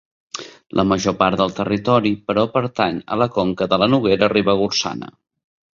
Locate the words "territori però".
1.59-2.47